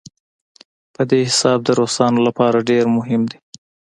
[0.95, 3.37] په دې حساب د روسانو لپاره ډېر مهم دی.